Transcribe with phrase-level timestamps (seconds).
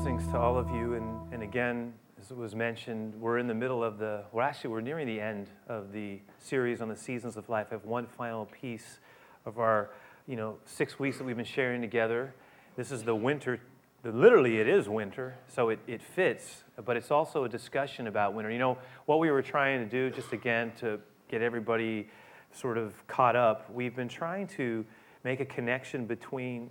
[0.00, 0.94] Blessings to all of you.
[0.94, 4.70] And, and again, as it was mentioned, we're in the middle of the, well, actually,
[4.70, 7.66] we're nearing the end of the series on the seasons of life.
[7.70, 8.98] I have one final piece
[9.44, 9.90] of our,
[10.26, 12.32] you know, six weeks that we've been sharing together.
[12.76, 13.60] This is the winter,
[14.02, 18.32] the, literally, it is winter, so it, it fits, but it's also a discussion about
[18.32, 18.50] winter.
[18.50, 22.08] You know, what we were trying to do, just again, to get everybody
[22.52, 24.82] sort of caught up, we've been trying to
[25.24, 26.70] make a connection between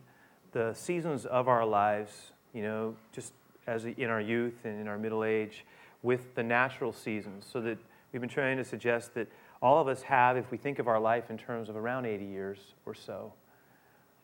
[0.52, 3.34] the seasons of our lives you know, just
[3.68, 5.66] as in our youth and in our middle age,
[6.02, 7.46] with the natural seasons.
[7.52, 7.78] So that
[8.12, 9.28] we've been trying to suggest that
[9.62, 12.26] all of us have, if we think of our life in terms of around 80
[12.26, 13.34] years or so,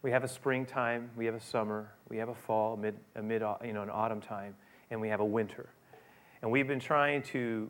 [0.01, 3.41] we have a springtime, we have a summer, we have a fall, mid, a mid,
[3.63, 4.55] you know, an autumn time,
[4.91, 5.67] and we have a winter.
[6.41, 7.69] And we've been trying to,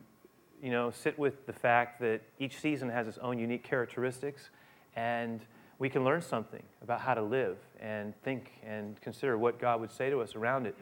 [0.61, 4.49] you know, sit with the fact that each season has its own unique characteristics,
[4.95, 5.39] and
[5.79, 9.91] we can learn something about how to live and think and consider what God would
[9.91, 10.75] say to us around it.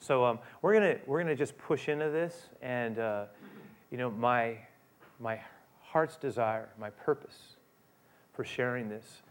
[0.00, 3.24] So um, we're gonna we're gonna just push into this, and uh,
[3.90, 4.58] you know my
[5.18, 5.40] my
[5.80, 7.56] heart's desire, my purpose
[8.34, 9.22] for sharing this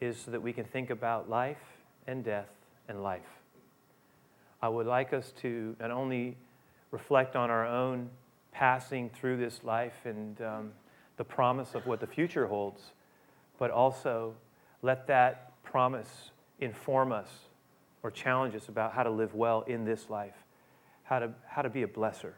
[0.00, 1.56] is so that we can think about life
[2.06, 2.50] and death
[2.88, 3.22] and life.
[4.62, 6.36] I would like us to not only
[6.90, 8.10] reflect on our own
[8.52, 10.72] passing through this life and um,
[11.16, 12.82] the promise of what the future holds,
[13.58, 14.34] but also
[14.82, 17.28] let that promise inform us
[18.02, 20.34] or challenge us about how to live well in this life,
[21.02, 22.32] how to, how to be a blesser.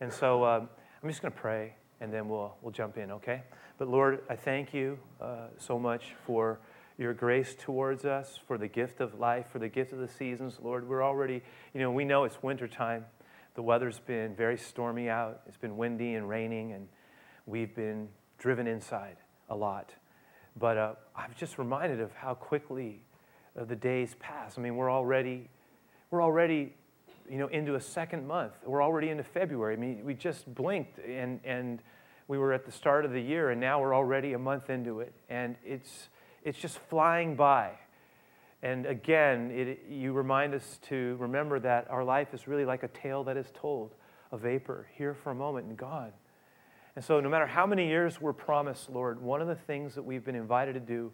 [0.00, 0.68] And so um,
[1.02, 3.42] I'm just going to pray and then we'll, we'll jump in, okay?
[3.78, 6.58] But Lord, I thank you uh, so much for
[6.98, 10.58] your grace towards us, for the gift of life, for the gift of the seasons.
[10.60, 11.42] Lord, we're already,
[11.72, 13.04] you know, we know it's wintertime.
[13.54, 16.88] The weather's been very stormy out, it's been windy and raining, and
[17.46, 19.16] we've been driven inside
[19.48, 19.94] a lot.
[20.58, 23.04] But uh, I'm just reminded of how quickly
[23.58, 24.58] uh, the days pass.
[24.58, 25.48] I mean, we're already,
[26.10, 26.74] we're already,
[27.28, 28.52] you know, into a second month.
[28.64, 29.74] We're already into February.
[29.74, 31.80] I mean, we just blinked and, and
[32.28, 35.00] we were at the start of the year, and now we're already a month into
[35.00, 35.12] it.
[35.28, 36.08] And it's,
[36.44, 37.72] it's just flying by.
[38.62, 42.88] And again, it, you remind us to remember that our life is really like a
[42.88, 43.94] tale that is told,
[44.30, 46.12] a vapor, here for a moment and gone.
[46.94, 50.02] And so, no matter how many years we're promised, Lord, one of the things that
[50.02, 51.12] we've been invited to do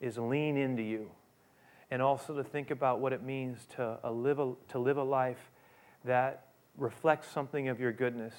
[0.00, 1.10] is lean into you
[1.92, 5.02] and also to think about what it means to, uh, live, a, to live a
[5.02, 5.50] life
[6.04, 6.46] that
[6.76, 8.34] reflects something of your goodness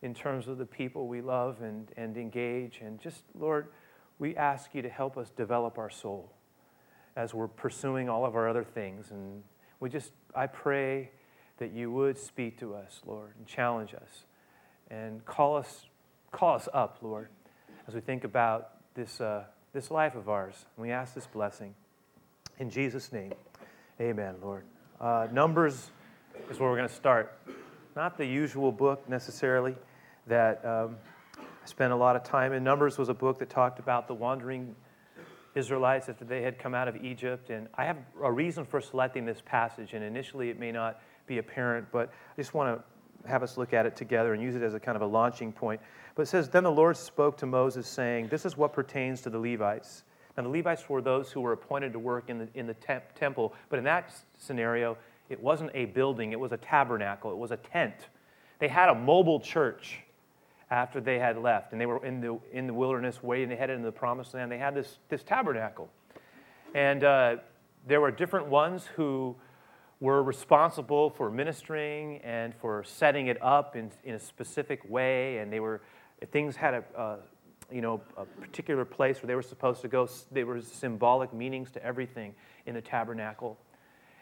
[0.00, 2.80] in terms of the people we love and, and engage.
[2.80, 3.66] And just, Lord,
[4.18, 6.32] we ask you to help us develop our soul
[7.16, 9.10] as we're pursuing all of our other things.
[9.10, 9.42] And
[9.80, 11.10] we just, I pray
[11.58, 14.24] that you would speak to us, Lord, and challenge us
[14.90, 15.86] and call us,
[16.32, 17.28] call us up, Lord,
[17.88, 20.66] as we think about this, uh, this life of ours.
[20.76, 21.74] And we ask this blessing.
[22.58, 23.32] In Jesus' name,
[24.00, 24.64] amen, Lord.
[25.00, 25.90] Uh, Numbers
[26.50, 27.38] is where we're going to start.
[27.96, 29.74] Not the usual book necessarily
[30.26, 30.96] that um,
[31.38, 32.64] I spent a lot of time in.
[32.64, 34.74] Numbers was a book that talked about the wandering
[35.54, 37.50] Israelites after they had come out of Egypt.
[37.50, 41.38] And I have a reason for selecting this passage, and initially it may not be
[41.38, 42.84] apparent, but I just want to
[43.26, 45.52] have us look at it together and use it as a kind of a launching
[45.52, 45.80] point.
[46.14, 49.30] But it says, Then the Lord spoke to Moses, saying, This is what pertains to
[49.30, 50.04] the Levites.
[50.36, 53.14] Now, the Levites were those who were appointed to work in the, in the temp-
[53.14, 54.96] temple, but in that scenario,
[55.28, 57.94] it wasn't a building, it was a tabernacle, it was a tent.
[58.58, 60.00] They had a mobile church
[60.70, 63.70] after they had left, and they were in the, in the wilderness waiting to head
[63.70, 64.50] into the promised land.
[64.50, 65.88] They had this, this tabernacle.
[66.74, 67.36] And uh,
[67.86, 69.36] there were different ones who
[70.00, 75.38] were responsible for ministering and for setting it up in, in a specific way.
[75.38, 75.82] And they were,
[76.32, 77.16] things had a, uh,
[77.70, 80.08] you know, a particular place where they were supposed to go.
[80.30, 82.34] There were symbolic meanings to everything
[82.66, 83.58] in the tabernacle.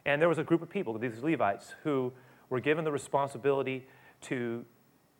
[0.04, 2.12] And there was a group of people, these Levites, who
[2.50, 3.86] were given the responsibility
[4.22, 4.64] to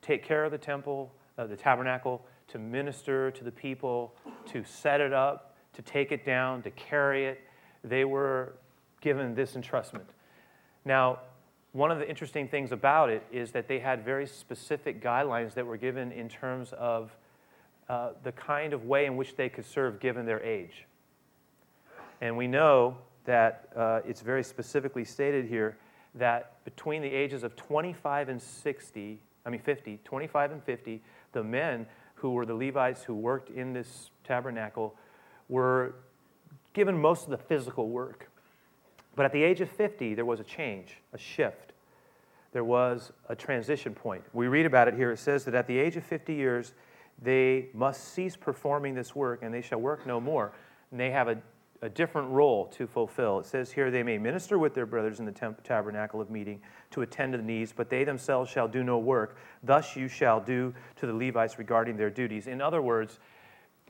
[0.01, 4.15] take care of the temple, uh, the tabernacle, to minister to the people,
[4.47, 7.41] to set it up, to take it down, to carry it.
[7.83, 8.55] They were
[9.01, 10.05] given this entrustment.
[10.85, 11.21] Now,
[11.73, 15.67] one of the interesting things about it is that they had very specific guidelines that
[15.67, 17.17] were given in terms of
[17.89, 20.87] uh, the kind of way in which they could serve given their age.
[22.21, 25.77] And we know that uh, it's very specifically stated here
[26.15, 31.03] that between the ages of 25 and 60, I mean 50, 25 and 50,
[31.33, 34.95] the men who were the Levites who worked in this tabernacle
[35.49, 35.95] were
[36.73, 38.31] given most of the physical work.
[39.15, 41.73] But at the age of 50, there was a change, a shift.
[42.53, 44.23] There was a transition point.
[44.33, 45.11] We read about it here.
[45.11, 46.75] It says that at the age of 50 years,
[47.21, 50.53] they must cease performing this work and they shall work no more.
[50.91, 51.39] And they have a,
[51.81, 53.39] a different role to fulfill.
[53.39, 56.61] It says here, they may minister with their brothers in the temp- tabernacle of meeting
[56.91, 59.37] to attend to the needs, but they themselves shall do no work.
[59.63, 62.47] Thus you shall do to the Levites regarding their duties.
[62.47, 63.19] In other words,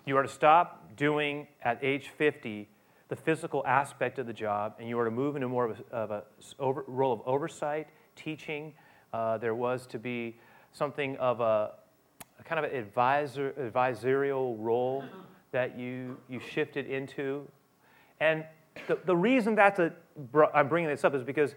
[0.05, 2.69] you are to stop doing at age 50
[3.13, 5.95] the physical aspect of the job, and you were to move into more of a,
[5.95, 6.23] of a
[6.59, 8.73] over, role of oversight, teaching.
[9.13, 10.39] Uh, there was to be
[10.73, 11.73] something of a,
[12.41, 15.05] a kind of an advisor, advisorial role
[15.51, 17.47] that you, you shifted into.
[18.21, 18.47] And
[18.89, 19.93] the, the reason that's a,
[20.55, 21.55] I'm bringing this up is because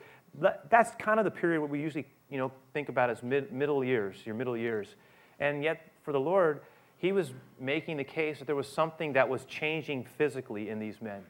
[0.70, 3.82] that's kind of the period where we usually you know, think about as mid, middle
[3.82, 4.98] years, your middle years.
[5.40, 6.60] And yet, for the Lord,
[6.98, 11.02] He was making the case that there was something that was changing physically in these
[11.02, 11.24] men,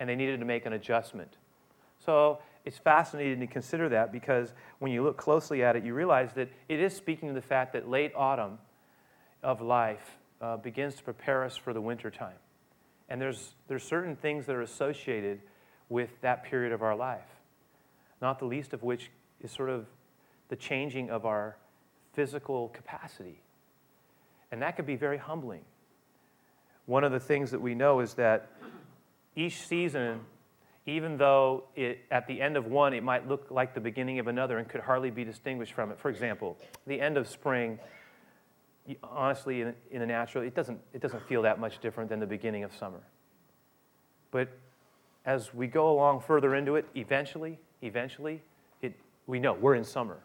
[0.00, 1.36] and they needed to make an adjustment.
[2.04, 6.32] So it's fascinating to consider that because when you look closely at it, you realize
[6.32, 8.58] that it is speaking to the fact that late autumn
[9.42, 12.36] of life uh, begins to prepare us for the winter time.
[13.08, 15.40] And there's, there's certain things that are associated
[15.88, 17.26] with that period of our life,
[18.22, 19.10] not the least of which
[19.42, 19.86] is sort of
[20.48, 21.56] the changing of our
[22.14, 23.40] physical capacity.
[24.50, 25.62] And that could be very humbling.
[26.86, 28.50] One of the things that we know is that
[29.46, 30.20] each season,
[30.86, 34.26] even though it, at the end of one it might look like the beginning of
[34.26, 35.98] another and could hardly be distinguished from it.
[35.98, 36.56] For example,
[36.86, 37.78] the end of spring
[39.02, 42.26] honestly, in, in the natural, it doesn't, it doesn't feel that much different than the
[42.26, 43.00] beginning of summer.
[44.30, 44.48] But
[45.24, 48.42] as we go along further into it, eventually, eventually,
[48.82, 48.94] it,
[49.26, 50.18] we know we're in summer.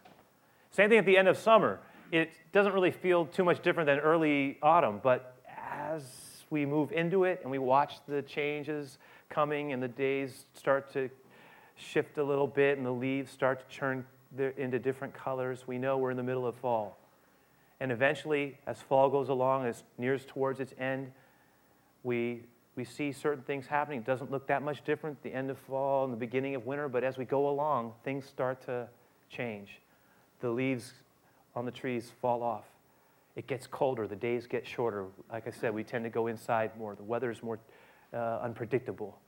[0.70, 1.80] Same thing at the end of summer.
[2.12, 5.36] It doesn't really feel too much different than early autumn, but
[5.70, 6.02] as
[6.50, 8.98] we move into it and we watch the changes
[9.28, 11.10] coming and the days start to
[11.76, 14.04] shift a little bit and the leaves start to turn
[14.56, 16.98] into different colors, we know we're in the middle of fall.
[17.80, 21.12] And eventually, as fall goes along, as nears towards its end,
[22.02, 22.42] we,
[22.74, 23.98] we see certain things happening.
[23.98, 26.88] It doesn't look that much different the end of fall and the beginning of winter,
[26.88, 28.88] but as we go along, things start to
[29.28, 29.80] change.
[30.40, 30.92] The leaves
[31.54, 32.64] on the trees fall off.
[33.36, 35.06] It gets colder, the days get shorter.
[35.30, 37.58] Like I said, we tend to go inside more, the weather is more
[38.12, 39.18] uh, unpredictable.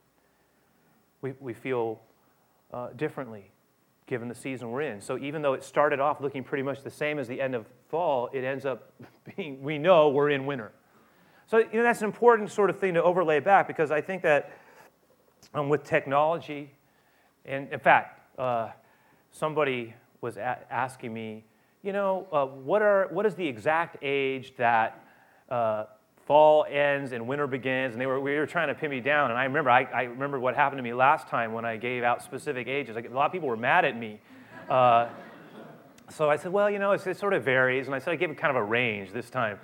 [1.20, 2.00] We, we feel
[2.72, 3.50] uh, differently
[4.06, 5.00] given the season we're in.
[5.00, 7.66] So even though it started off looking pretty much the same as the end of
[7.88, 8.93] fall, it ends up
[9.37, 10.72] being, we know we're in winter.
[11.46, 14.22] So you know, that's an important sort of thing to overlay back because I think
[14.22, 14.50] that
[15.55, 16.72] um, with technology,
[17.44, 18.70] and in fact, uh,
[19.31, 21.44] somebody was a- asking me,
[21.82, 25.04] you know, uh, what, are, what is the exact age that
[25.48, 25.84] uh,
[26.26, 29.30] fall ends and winter begins, and they were, we were trying to pin me down.
[29.30, 32.02] And I remember, I, I remember what happened to me last time when I gave
[32.02, 32.96] out specific ages.
[32.96, 34.20] Like, a lot of people were mad at me.
[34.69, 35.08] Uh,
[36.10, 37.86] so I said, well, you know, it sort of varies.
[37.86, 39.58] And I said I gave it kind of a range this time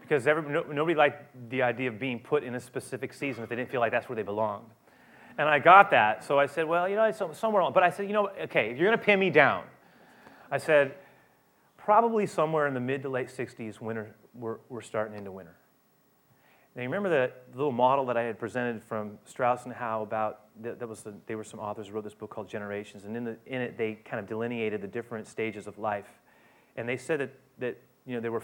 [0.00, 3.48] because every, no, nobody liked the idea of being put in a specific season if
[3.48, 4.66] they didn't feel like that's where they belonged.
[5.38, 6.24] And I got that.
[6.24, 7.72] So I said, well, you know, somewhere on.
[7.72, 9.64] But I said, you know, okay, if you're going to pin me down,
[10.50, 10.94] I said,
[11.84, 15.54] probably somewhere in the mid to late 60s, winter, we're, we're starting into winter.
[16.74, 20.40] Now, you remember the little model that I had presented from Strauss and Howe about,
[20.62, 23.24] that, was the, they were some authors who wrote this book called Generations, and in,
[23.24, 26.08] the, in it they kind of delineated the different stages of life.
[26.76, 28.42] And they said that, that you know, they, were,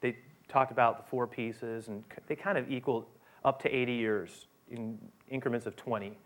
[0.00, 0.16] they
[0.48, 3.06] talked about the four pieces, and they kind of equaled
[3.44, 6.18] up to 80 years in increments of 20.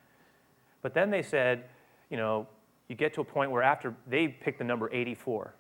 [0.81, 1.65] But then they said,
[2.09, 2.49] you know,
[2.89, 5.55] you get to a point where after, they picked the number 84.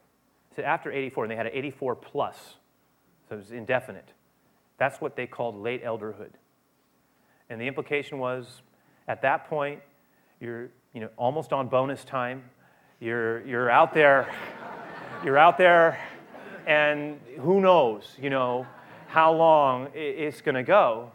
[0.56, 2.36] So after 84, and they had an 84 plus,
[3.28, 4.08] so it was indefinite.
[4.78, 6.32] That's what they called late elderhood.
[7.50, 8.62] And the implication was
[9.08, 9.80] at that point,
[10.40, 12.44] you're you know, almost on bonus time.
[13.00, 14.32] You're, you're out there,
[15.24, 15.98] you're out there,
[16.66, 18.66] and who knows, you know,
[19.08, 21.10] how long it's going to go.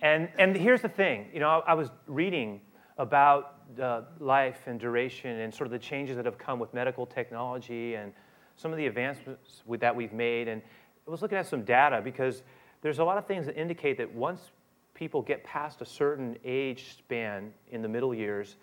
[0.00, 2.60] And, and here's the thing, you know, I, I was reading
[2.98, 7.06] about uh, life and duration and sort of the changes that have come with medical
[7.06, 8.12] technology and
[8.56, 10.48] some of the advancements that we've made.
[10.48, 10.62] And
[11.06, 12.42] I was looking at some data because
[12.82, 14.50] there's a lot of things that indicate that once
[14.94, 18.56] people get past a certain age span in the middle years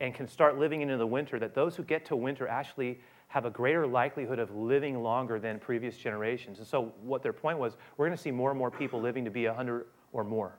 [0.00, 2.98] and can start living into the winter, that those who get to winter actually
[3.28, 6.58] have a greater likelihood of living longer than previous generations.
[6.58, 9.24] And so, what their point was, we're going to see more and more people living
[9.24, 10.56] to be 100 or more.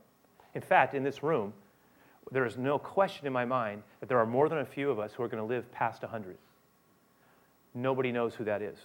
[0.54, 1.54] In fact, in this room,
[2.32, 5.00] there is no question in my mind that there are more than a few of
[5.00, 6.38] us who are going to live past 100.
[7.78, 8.78] Nobody knows who that is.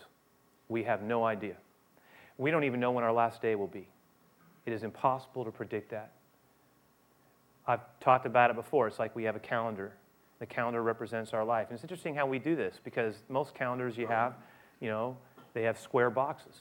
[0.69, 1.57] We have no idea.
[2.37, 3.89] We don't even know when our last day will be.
[4.67, 6.13] It is impossible to predict that.
[7.67, 8.87] I've talked about it before.
[8.89, 9.95] It's like we have a calendar.
[10.41, 11.69] The calendar represents our life.
[11.71, 14.35] And it's interesting how we do this because most calendars you have,
[14.79, 15.17] you know,
[15.55, 16.61] they have square boxes.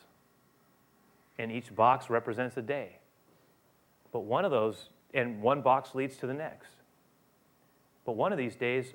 [1.37, 2.97] And each box represents a day.
[4.13, 6.69] But one of those and one box leads to the next.
[8.05, 8.93] But one of these days,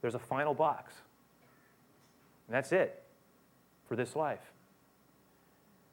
[0.00, 0.94] there's a final box.
[2.48, 3.02] And that's it
[3.86, 4.40] for this life.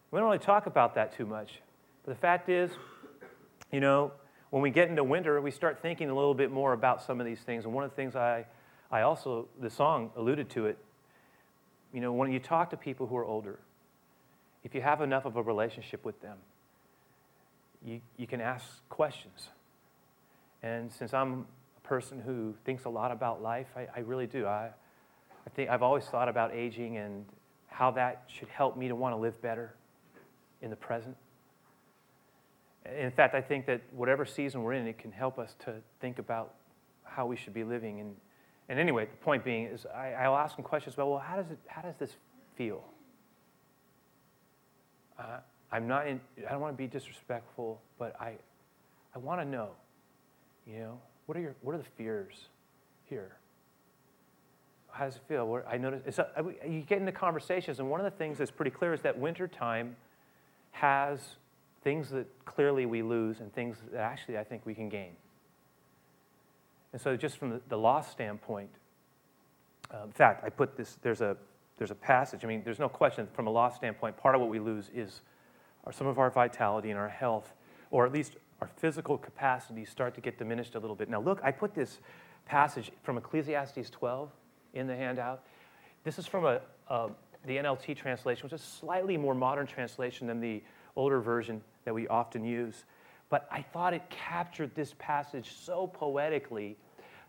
[0.09, 1.59] We don't really talk about that too much.
[2.05, 2.71] But the fact is,
[3.71, 4.13] you know,
[4.49, 7.25] when we get into winter, we start thinking a little bit more about some of
[7.25, 7.65] these things.
[7.65, 8.45] And one of the things I,
[8.89, 10.77] I also, the song alluded to it,
[11.93, 13.59] you know, when you talk to people who are older,
[14.63, 16.37] if you have enough of a relationship with them,
[17.85, 19.49] you, you can ask questions.
[20.63, 21.45] And since I'm
[21.77, 24.47] a person who thinks a lot about life, I, I really do.
[24.47, 24.69] I,
[25.45, 27.25] I think I've always thought about aging and
[27.67, 29.73] how that should help me to want to live better
[30.61, 31.15] in the present.
[32.97, 36.19] In fact, I think that whatever season we're in, it can help us to think
[36.19, 36.53] about
[37.03, 37.99] how we should be living.
[37.99, 38.15] And,
[38.69, 41.51] and anyway, the point being is I, I'll ask them questions about, well, how does,
[41.51, 42.15] it, how does this
[42.55, 42.83] feel?
[45.17, 45.39] Uh,
[45.71, 48.33] I'm not in, I don't want to be disrespectful, but I,
[49.15, 49.69] I want to know,
[50.67, 52.49] you know, what are, your, what are the fears
[53.05, 53.37] here?
[54.95, 55.61] How does it feel?
[55.69, 56.17] I notice
[56.65, 59.97] you get into conversations, and one of the things that's pretty clear is that wintertime
[60.71, 61.19] has
[61.83, 65.11] things that clearly we lose and things that actually I think we can gain.
[66.93, 68.69] And so, just from the, the loss standpoint,
[69.93, 71.35] uh, in fact, I put this, there's a,
[71.77, 72.45] there's a passage.
[72.45, 75.19] I mean, there's no question from a loss standpoint, part of what we lose is
[75.83, 77.51] our, some of our vitality and our health,
[77.91, 81.09] or at least our physical capacities start to get diminished a little bit.
[81.09, 81.99] Now, look, I put this
[82.45, 84.31] passage from Ecclesiastes 12
[84.75, 85.43] in the handout.
[86.03, 87.09] This is from a, a
[87.45, 90.61] the NLT translation, which is a slightly more modern translation than the
[90.95, 92.85] older version that we often use.
[93.29, 96.77] But I thought it captured this passage so poetically.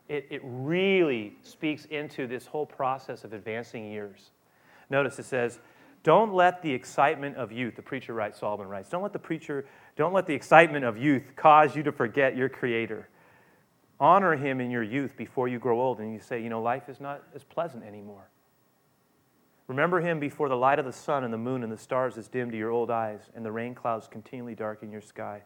[0.09, 4.31] It, it really speaks into this whole process of advancing years.
[4.89, 5.59] Notice it says,
[6.03, 9.67] don't let the excitement of youth, the preacher writes, Solomon writes, don't let the preacher,
[9.97, 13.09] don't let the excitement of youth cause you to forget your creator.
[13.99, 16.89] Honor him in your youth before you grow old and you say, you know, life
[16.89, 18.29] is not as pleasant anymore.
[19.69, 22.29] Remember him before the light of the sun and the moon and the stars is
[22.29, 25.43] dim to your old eyes and the rain clouds continually darken your sky.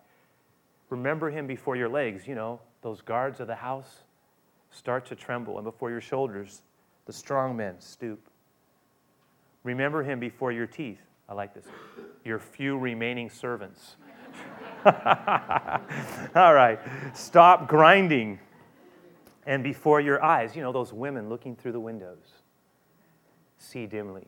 [0.90, 4.02] Remember him before your legs, you know, those guards of the house
[4.70, 6.62] start to tremble, and before your shoulders,
[7.06, 8.20] the strong men stoop.
[9.62, 11.00] Remember him before your teeth.
[11.28, 11.66] I like this.
[12.24, 13.96] Your few remaining servants.
[16.34, 16.78] All right.
[17.14, 18.38] Stop grinding.
[19.46, 22.42] And before your eyes, you know, those women looking through the windows
[23.58, 24.26] see dimly.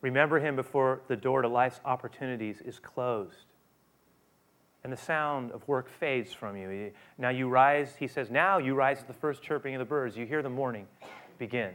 [0.00, 3.46] Remember him before the door to life's opportunities is closed
[4.82, 6.92] and the sound of work fades from you.
[7.18, 10.16] Now you rise, he says, now you rise at the first chirping of the birds.
[10.16, 10.86] You hear the morning
[11.38, 11.70] begin.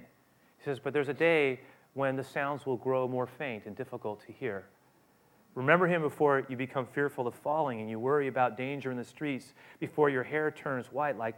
[0.57, 1.59] He says, but there's a day
[1.93, 4.65] when the sounds will grow more faint and difficult to hear.
[5.55, 9.03] Remember him before you become fearful of falling and you worry about danger in the
[9.03, 11.35] streets, before your hair turns white like,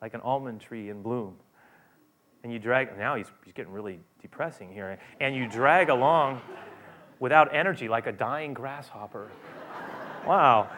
[0.00, 1.36] like an almond tree in bloom
[2.44, 6.42] and you drag, now he's, he's getting really depressing here, and you drag along
[7.18, 9.30] without energy like a dying grasshopper.
[10.26, 10.68] wow.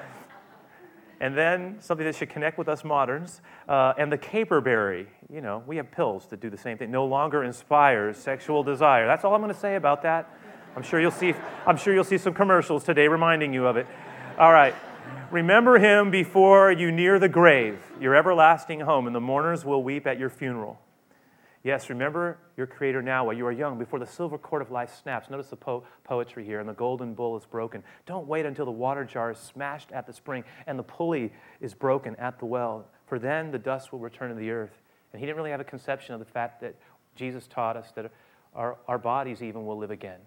[1.21, 5.09] And then something that should connect with us moderns, uh, and the caperberry.
[5.28, 6.93] You know, we have pills that do the same thing.
[6.93, 9.07] No longer inspires sexual desire.
[9.07, 10.31] That's all I'm going to say about that.
[10.76, 11.33] I'm sure you'll see.
[11.66, 13.87] I'm sure you'll see some commercials today reminding you of it.
[14.38, 14.75] All right.
[15.30, 20.06] Remember him before you near the grave, your everlasting home, and the mourners will weep
[20.06, 20.78] at your funeral.
[21.64, 24.95] Yes, remember your Creator now while you are young, before the silver cord of life
[25.02, 25.30] snaps.
[25.30, 27.83] Notice the po- poetry here, and the golden bull is broken.
[28.04, 31.75] Don't wait until the water jar is smashed at the spring and the pulley is
[31.75, 34.78] broken at the well, for then the dust will return to the earth.
[35.12, 36.76] And he didn't really have a conception of the fact that
[37.16, 38.12] Jesus taught us that
[38.54, 40.21] our, our bodies even will live again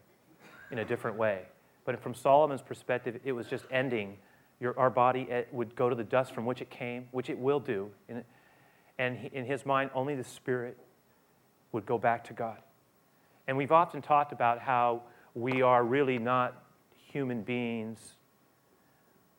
[0.72, 1.44] in a different way.
[1.86, 4.18] But from Solomon's perspective, it was just ending.
[4.60, 7.38] Your, our body eh, would go to the dust from which it came, which it
[7.38, 7.90] will do.
[8.98, 10.78] And in his mind, only the spirit
[11.72, 12.58] would go back to God.
[13.48, 16.64] And we've often talked about how we are really not
[17.12, 18.16] human beings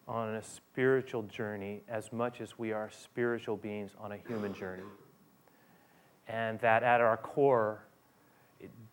[0.09, 4.83] on a spiritual journey as much as we are spiritual beings on a human journey.
[6.27, 7.85] And that at our core,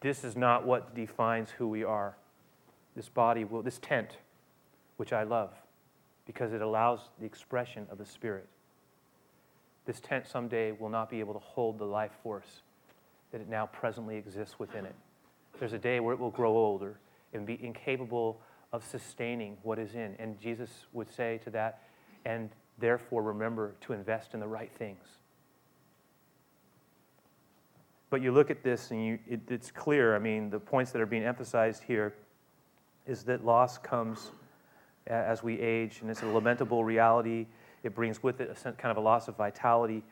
[0.01, 2.15] this is not what defines who we are.
[2.97, 4.17] This body will, this tent,
[4.95, 5.51] which I love,
[6.25, 8.47] because it allows the expression of the Spirit.
[9.85, 12.63] This tent someday will not be able to hold the life force
[13.31, 14.95] that it now presently exists within it.
[15.59, 16.97] There's a day where it will grow older
[17.33, 18.41] and be incapable
[18.73, 20.15] of sustaining what is in.
[20.17, 21.83] And Jesus would say to that,
[22.25, 22.49] and
[22.79, 25.03] therefore remember to invest in the right things.
[28.09, 30.15] But you look at this and you, it, it's clear.
[30.15, 32.15] I mean, the points that are being emphasized here
[33.07, 34.31] is that loss comes
[35.07, 37.47] as we age, and it's a lamentable reality.
[37.83, 40.03] It brings with it a kind of a loss of vitality,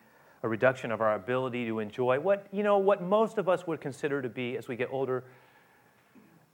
[0.43, 3.81] a reduction of our ability to enjoy what, you know, what most of us would
[3.81, 5.23] consider to be, as we get older,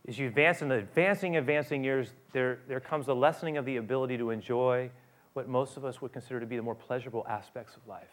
[0.07, 3.77] as you advance in the advancing, advancing years, there, there comes a lessening of the
[3.77, 4.89] ability to enjoy
[5.33, 8.09] what most of us would consider to be the more pleasurable aspects of life.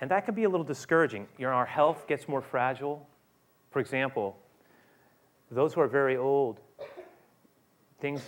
[0.00, 1.26] And that can be a little discouraging.
[1.36, 3.06] You know, our health gets more fragile.
[3.70, 4.36] For example,
[5.50, 6.60] those who are very old,
[8.00, 8.22] things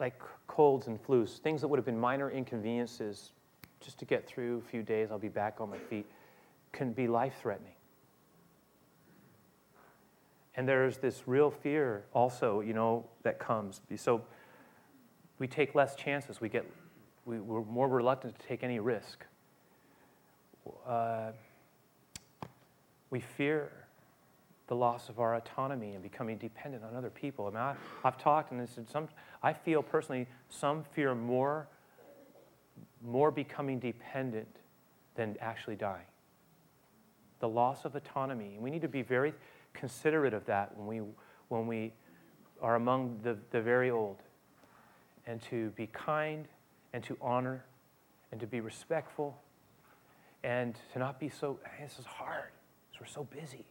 [0.00, 3.32] like colds and flus, things that would have been minor inconveniences
[3.80, 6.06] just to get through a few days, I'll be back on my feet,
[6.72, 7.72] can be life threatening.
[10.56, 13.82] And there's this real fear also, you know, that comes.
[13.96, 14.22] So
[15.38, 16.40] we take less chances.
[16.40, 16.64] We get,
[17.26, 19.24] we, we're more reluctant to take any risk.
[20.86, 21.32] Uh,
[23.10, 23.85] we fear
[24.68, 27.46] the loss of our autonomy and becoming dependent on other people.
[27.46, 29.08] I mean, I, have talked and this some,
[29.42, 31.68] I feel personally some fear more,
[33.04, 34.48] more becoming dependent
[35.14, 36.06] than actually dying.
[37.38, 38.56] The loss of autonomy.
[38.58, 39.34] We need to be very
[39.72, 41.02] considerate of that when we,
[41.48, 41.92] when we
[42.60, 44.22] are among the, the very old
[45.26, 46.46] and to be kind
[46.92, 47.64] and to honor
[48.32, 49.38] and to be respectful
[50.42, 52.50] and to not be so, this is hard
[52.90, 53.64] because we're so busy.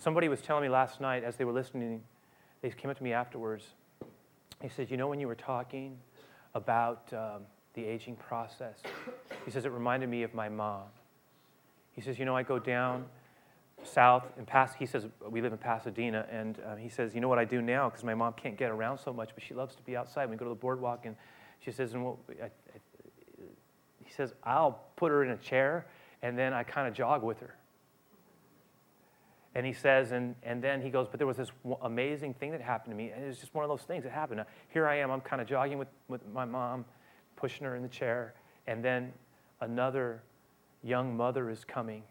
[0.00, 2.02] Somebody was telling me last night as they were listening,
[2.62, 3.74] they came up to me afterwards.
[4.62, 5.98] He said, You know, when you were talking
[6.54, 7.42] about um,
[7.74, 8.78] the aging process,
[9.44, 10.84] he says, it reminded me of my mom.
[11.92, 13.04] He says, You know, I go down
[13.82, 17.28] south in Pas- he says we live in Pasadena, and uh, he says, you know
[17.28, 19.74] what I do now because my mom can't get around so much, but she loves
[19.76, 20.28] to be outside.
[20.30, 21.16] We go to the boardwalk, and
[21.60, 22.50] she says, and I, I,
[24.04, 25.86] he says, I'll put her in a chair,
[26.22, 27.54] and then I kind of jog with her.
[29.54, 31.50] And he says, and, and then he goes, but there was this
[31.82, 34.12] amazing thing that happened to me, and it was just one of those things that
[34.12, 34.38] happened.
[34.38, 36.84] Now, here I am, I'm kind of jogging with, with my mom,
[37.36, 38.34] pushing her in the chair,
[38.68, 39.12] and then
[39.60, 40.22] another
[40.82, 42.04] young mother is coming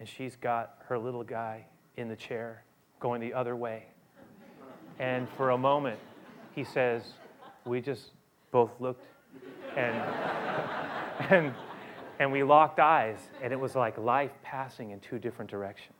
[0.00, 1.64] and she's got her little guy
[1.96, 2.62] in the chair
[3.00, 3.86] going the other way.
[4.98, 5.98] And for a moment,
[6.54, 7.02] he says,
[7.64, 8.10] we just
[8.50, 9.04] both looked
[9.76, 9.96] and,
[11.30, 11.54] and,
[12.18, 15.97] and we locked eyes, and it was like life passing in two different directions.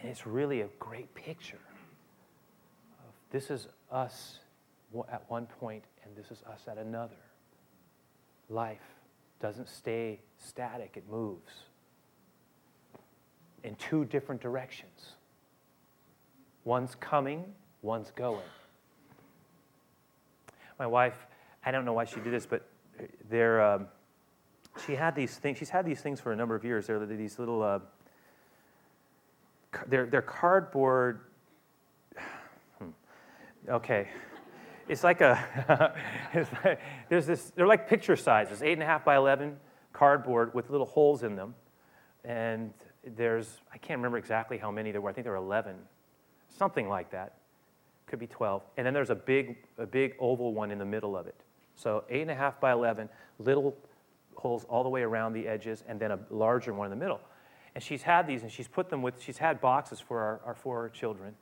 [0.00, 1.58] And it's really a great picture
[3.00, 4.38] of this is us
[5.12, 7.16] at one point, and this is us at another.
[8.48, 8.80] Life
[9.40, 11.52] doesn't stay static, it moves
[13.62, 15.12] in two different directions.
[16.64, 17.44] One's coming,
[17.82, 18.40] one's going.
[20.78, 21.26] My wife,
[21.64, 22.66] I don't know why she did this, but
[23.28, 23.86] there, um,
[24.86, 25.58] she had these things.
[25.58, 26.86] She's had these things for a number of years.
[26.86, 27.80] They're these little, uh,
[29.86, 31.20] they're, they're cardboard.
[32.78, 32.90] Hmm,
[33.68, 34.08] okay,
[34.88, 35.94] it's like a.
[36.34, 37.50] it's like, there's this.
[37.50, 39.56] They're like picture sizes, eight and a half by eleven
[39.92, 41.54] cardboard with little holes in them,
[42.24, 42.72] and
[43.04, 45.10] there's, I can't remember exactly how many there were.
[45.10, 45.76] I think there were 11,
[46.48, 47.34] something like that.
[48.06, 48.62] Could be 12.
[48.76, 51.40] And then there's a big, a big oval one in the middle of it.
[51.76, 53.76] So eight and a half by 11, little
[54.34, 57.20] holes all the way around the edges, and then a larger one in the middle.
[57.74, 60.54] And she's had these, and she's put them with, she's had boxes for our, our
[60.54, 61.34] four children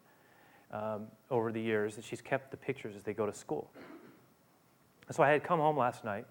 [0.72, 3.70] um, over the years, and she's kept the pictures as they go to school.
[5.06, 6.26] And so I had come home last night.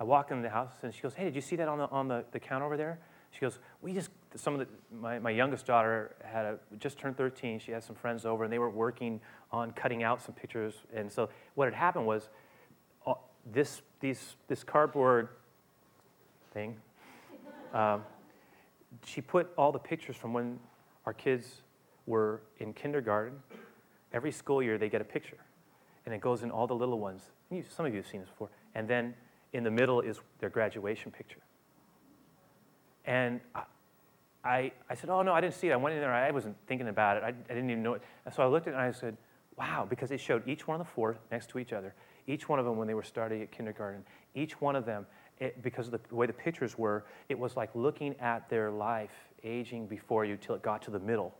[0.00, 1.88] I walk in the house, and she goes, Hey, did you see that on the,
[1.90, 2.98] on the, the counter over there?
[3.32, 7.16] She goes, we just, some of the, my, my youngest daughter had a, just turned
[7.16, 7.58] 13.
[7.58, 9.20] She had some friends over and they were working
[9.50, 10.74] on cutting out some pictures.
[10.94, 12.28] And so what had happened was
[13.06, 13.14] uh,
[13.50, 15.28] this, these, this cardboard
[16.52, 16.76] thing,
[17.72, 18.04] um,
[19.04, 20.58] she put all the pictures from when
[21.06, 21.62] our kids
[22.06, 23.38] were in kindergarten.
[24.12, 25.38] Every school year they get a picture.
[26.04, 27.22] And it goes in all the little ones.
[27.70, 28.50] some of you have seen this before.
[28.74, 29.14] And then
[29.52, 31.40] in the middle is their graduation picture.
[33.04, 33.40] And
[34.44, 35.72] I, I said, Oh, no, I didn't see it.
[35.72, 36.12] I went in there.
[36.12, 37.22] I wasn't thinking about it.
[37.22, 38.02] I, I didn't even know it.
[38.24, 39.16] And so I looked at it and I said,
[39.56, 41.94] Wow, because it showed each one of the four next to each other,
[42.26, 45.06] each one of them when they were starting at kindergarten, each one of them,
[45.42, 49.10] it, because of the way the pictures were, it was like looking at their life
[49.42, 51.34] aging before you till it got to the middle.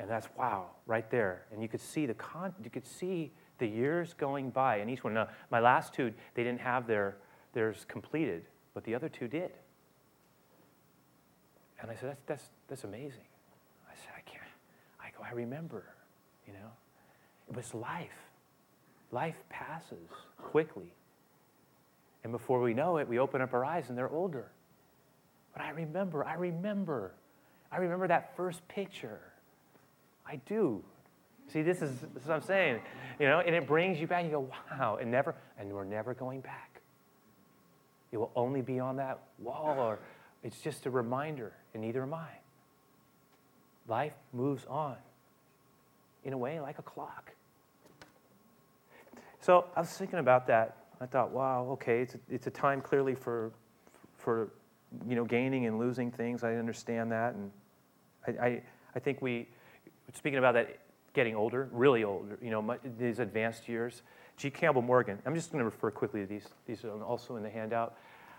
[0.00, 1.44] And that's wow, right there.
[1.52, 5.04] And you could see the con- you could see the years going by, and each
[5.04, 5.14] one.
[5.14, 7.16] Now, my last two, they didn't have their
[7.54, 9.52] theirs completed, but the other two did.
[11.80, 13.28] And I said, that's, that's, that's amazing.
[13.88, 14.42] I said, I can't.
[15.00, 15.84] I go, I remember,
[16.46, 16.70] you know.
[17.48, 18.08] It was life.
[19.12, 20.92] Life passes quickly.
[22.26, 24.50] And before we know it, we open up our eyes and they're older.
[25.52, 27.14] But I remember, I remember,
[27.70, 29.20] I remember that first picture.
[30.26, 30.82] I do.
[31.52, 32.80] See, this is, this is what I'm saying,
[33.20, 34.24] you know, and it brings you back.
[34.24, 36.80] You go, wow, and never, and we're never going back.
[38.10, 40.00] It will only be on that wall, or
[40.42, 42.30] it's just a reminder, and neither am I.
[43.86, 44.96] Life moves on
[46.24, 47.30] in a way like a clock.
[49.38, 50.85] So I was thinking about that.
[51.00, 53.52] I thought, wow, okay, it's a, it's a time clearly for,
[54.16, 54.50] for
[55.06, 56.42] you know, gaining and losing things.
[56.42, 57.50] I understand that, and
[58.26, 58.62] I, I,
[58.94, 59.48] I think we,
[60.14, 60.78] speaking about that,
[61.12, 64.02] getting older, really older, you know, these advanced years.
[64.36, 64.50] G.
[64.50, 65.18] Campbell Morgan.
[65.24, 66.46] I'm just going to refer quickly to these.
[66.66, 67.96] These are also in the handout.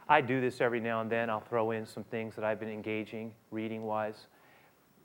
[0.07, 1.29] I do this every now and then.
[1.29, 4.27] I'll throw in some things that I've been engaging reading-wise,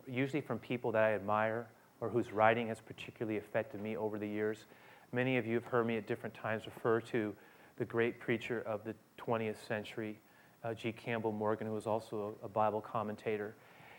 [0.06, 1.66] usually from people that I admire
[2.00, 4.66] or whose writing has particularly affected me over the years.
[5.14, 7.34] Many of you have heard me at different times refer to
[7.76, 10.18] the great preacher of the 20th century,
[10.64, 10.90] uh, G.
[10.90, 13.54] Campbell Morgan, who was also a, a Bible commentator.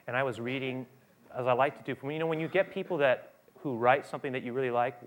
[0.07, 0.87] And I was reading,
[1.37, 4.31] as I like to do, you know, when you get people that who write something
[4.31, 4.99] that you really like,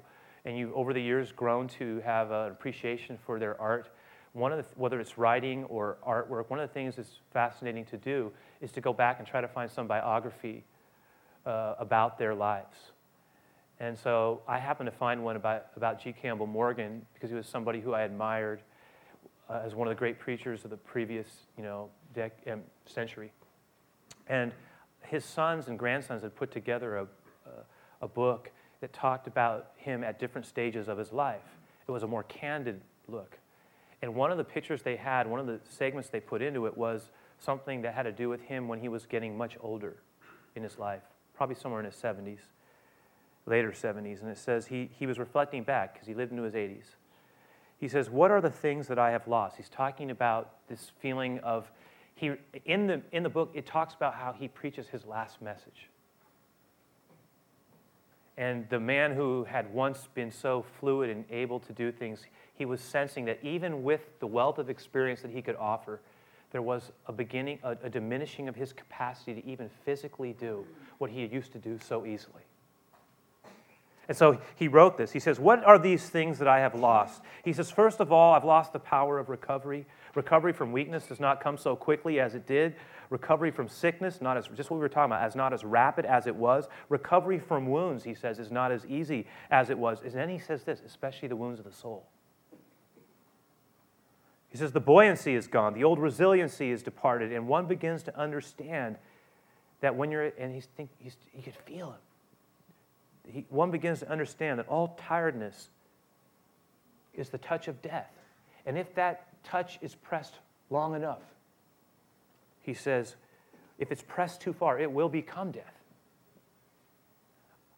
[0.44, 3.90] and you've over the years grown to have an appreciation for their art,
[4.32, 7.96] one of the, whether it's writing or artwork, one of the things that's fascinating to
[7.96, 10.62] do is to go back and try to find some biography
[11.44, 12.76] uh, about their lives.
[13.78, 16.12] And so I happened to find one about, about G.
[16.12, 18.60] Campbell Morgan because he was somebody who I admired
[19.50, 23.32] uh, as one of the great preachers of the previous you know, dec- um, century.
[24.28, 24.52] And
[25.02, 30.02] his sons and grandsons had put together a, a, a book that talked about him
[30.02, 31.44] at different stages of his life.
[31.86, 33.38] It was a more candid look.
[34.02, 36.76] And one of the pictures they had, one of the segments they put into it
[36.76, 39.96] was something that had to do with him when he was getting much older
[40.54, 41.02] in his life,
[41.34, 42.38] probably somewhere in his 70s
[43.46, 46.54] later 70s, and it says he, he was reflecting back because he lived into his
[46.54, 46.96] 80s.
[47.78, 49.56] He says, What are the things that I have lost?
[49.56, 51.70] He's talking about this feeling of,
[52.14, 52.32] he,
[52.64, 55.88] in, the, in the book, it talks about how he preaches his last message.
[58.38, 62.64] And the man who had once been so fluid and able to do things, he
[62.64, 66.00] was sensing that even with the wealth of experience that he could offer,
[66.50, 70.66] there was a beginning, a, a diminishing of his capacity to even physically do
[70.98, 72.42] what he used to do so easily.
[74.08, 75.10] And so he wrote this.
[75.10, 77.22] He says, What are these things that I have lost?
[77.44, 79.86] He says, First of all, I've lost the power of recovery.
[80.14, 82.76] Recovery from weakness does not come so quickly as it did.
[83.10, 86.04] Recovery from sickness, not as just what we were talking about, as not as rapid
[86.04, 86.68] as it was.
[86.88, 90.00] Recovery from wounds, he says, is not as easy as it was.
[90.02, 92.06] And then he says this, especially the wounds of the soul.
[94.48, 98.16] He says, The buoyancy is gone, the old resiliency is departed, and one begins to
[98.16, 98.96] understand
[99.80, 102.05] that when you're, and he's think, he's, he could feel it
[103.30, 105.68] he, one begins to understand that all tiredness
[107.14, 108.10] is the touch of death.
[108.66, 110.34] And if that touch is pressed
[110.70, 111.22] long enough,
[112.60, 113.16] he says,
[113.78, 115.72] if it's pressed too far, it will become death.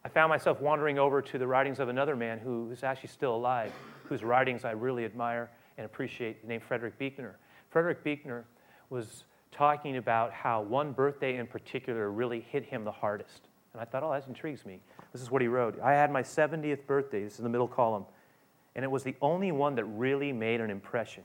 [0.05, 3.35] I found myself wandering over to the writings of another man who is actually still
[3.35, 3.73] alive,
[4.05, 7.37] whose writings I really admire and appreciate, named Frederick Buechner.
[7.71, 8.45] Frederick Buechner
[8.91, 13.49] was talking about how one birthday in particular really hit him the hardest.
[13.79, 14.81] And I thought, oh, that intrigues me.
[15.13, 15.79] This is what he wrote.
[15.81, 18.07] I had my 70th birthday, this is the middle column,
[18.75, 21.23] and it was the only one that really made an impression.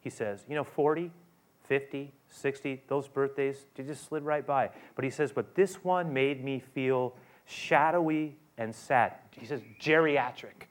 [0.00, 1.10] He says, you know, 40,
[1.64, 4.70] 50, 60, those birthdays, they just slid right by.
[4.94, 9.12] But he says, but this one made me feel shadowy and sad.
[9.32, 10.68] He says, geriatric.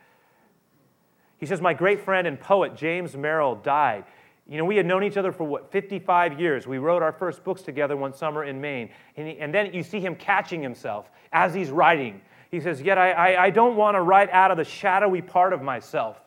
[1.37, 4.05] He says, my great friend and poet James Merrill died.
[4.49, 6.65] You know, we had known each other for what, 55 years.
[6.65, 8.89] We wrote our first books together one summer in Maine.
[9.15, 12.19] And, he, and then you see him catching himself as he's writing.
[12.49, 15.53] He says, Yet I, I, I don't want to write out of the shadowy part
[15.53, 16.19] of myself,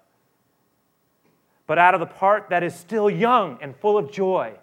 [1.66, 4.54] but out of the part that is still young and full of joy.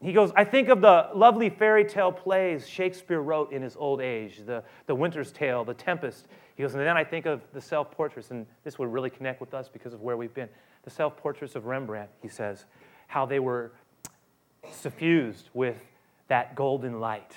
[0.00, 4.00] He goes, I think of the lovely fairy tale plays Shakespeare wrote in his old
[4.00, 6.28] age, the, the Winter's Tale, The Tempest.
[6.54, 9.40] He goes, and then I think of the self portraits, and this would really connect
[9.40, 10.48] with us because of where we've been.
[10.88, 12.64] The self portraits of Rembrandt, he says,
[13.08, 13.72] how they were
[14.72, 15.76] suffused with
[16.28, 17.36] that golden light.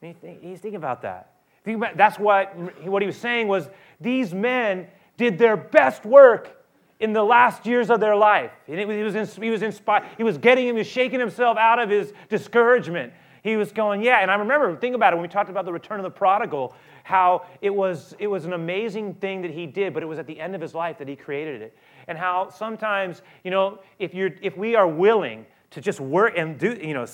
[0.00, 0.16] He's
[0.60, 1.32] thinking about that.
[1.62, 3.68] Think about, that's what, what he was saying was
[4.00, 4.86] these men
[5.18, 6.64] did their best work
[7.00, 8.52] in the last years of their life.
[8.66, 10.06] And it, he, was, he was inspired.
[10.16, 13.12] He was getting, he was shaking himself out of his discouragement.
[13.42, 14.22] He was going, yeah.
[14.22, 16.74] And I remember, think about it, when we talked about the return of the prodigal,
[17.04, 20.26] how it was, it was an amazing thing that he did, but it was at
[20.26, 21.76] the end of his life that he created it.
[22.08, 26.58] And how sometimes, you know, if, you're, if we are willing to just work and
[26.58, 27.06] do, you know,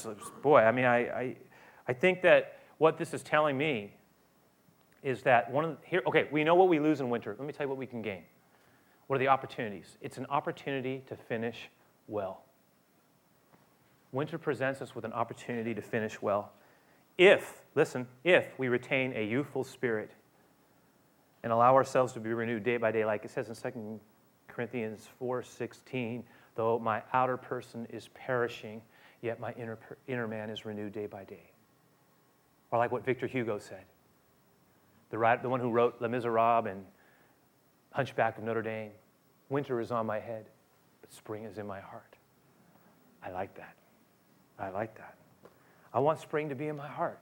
[0.42, 1.36] boy, I mean, I, I,
[1.88, 3.92] I think that what this is telling me
[5.02, 7.34] is that one of the, here, okay, we know what we lose in winter.
[7.36, 8.22] Let me tell you what we can gain.
[9.08, 9.96] What are the opportunities?
[10.00, 11.68] It's an opportunity to finish
[12.06, 12.44] well.
[14.12, 16.52] Winter presents us with an opportunity to finish well.
[17.20, 20.10] If, listen, if we retain a youthful spirit
[21.42, 24.00] and allow ourselves to be renewed day by day, like it says in 2
[24.48, 28.80] Corinthians 4:16, though my outer person is perishing,
[29.20, 29.78] yet my inner,
[30.08, 31.50] inner man is renewed day by day.
[32.70, 33.84] Or like what Victor Hugo said,
[35.10, 36.86] the, the one who wrote Les Miserables and
[37.92, 38.92] Hunchback of Notre Dame,
[39.50, 40.46] winter is on my head,
[41.02, 42.16] but spring is in my heart.
[43.22, 43.76] I like that.
[44.58, 45.19] I like that.
[45.92, 47.18] I want spring to be in my heart.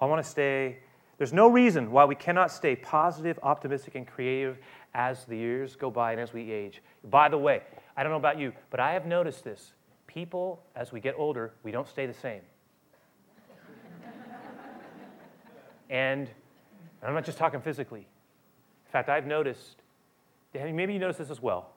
[0.00, 0.78] I want to stay
[1.18, 4.58] there's no reason why we cannot stay positive, optimistic, and creative
[4.94, 6.82] as the years go by and as we age.
[7.04, 7.62] By the way,
[7.96, 9.72] I don't know about you, but I have noticed this.
[10.06, 12.40] People, as we get older, we don't stay the same.
[15.90, 16.28] and
[17.02, 18.00] I'm not just talking physically.
[18.86, 19.76] In fact, I've noticed,
[20.52, 21.70] maybe you notice this as well.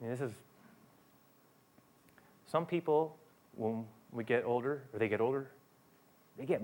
[0.00, 0.32] I mean, this is,
[2.46, 3.16] some people,
[3.56, 5.50] when we get older, or they get older,
[6.38, 6.62] they get,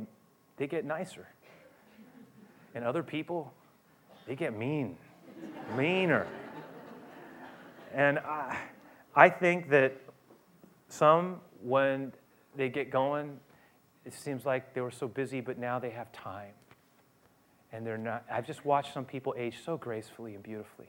[0.57, 1.27] they get nicer.
[2.75, 3.53] And other people,
[4.27, 4.97] they get mean,
[5.77, 6.27] meaner.
[7.95, 8.59] And I,
[9.15, 9.99] I think that
[10.89, 12.13] some, when
[12.55, 13.39] they get going,
[14.05, 16.53] it seems like they were so busy, but now they have time.
[17.73, 20.87] And they're not, I've just watched some people age so gracefully and beautifully.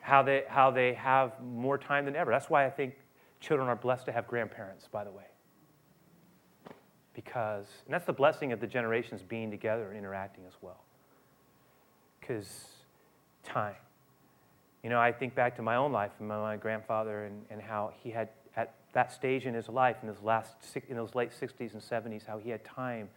[0.00, 2.30] How they, how they have more time than ever.
[2.30, 2.94] That's why I think
[3.40, 5.24] children are blessed to have grandparents, by the way
[7.18, 10.84] because, and that's the blessing of the generations being together and interacting as well.
[12.20, 12.46] Because
[13.42, 13.74] time.
[14.84, 17.92] You know, I think back to my own life and my, grandfather and, and how
[18.04, 20.54] he had, at that stage in his life, in his last,
[20.88, 23.08] in those late 60s and 70s, how he had time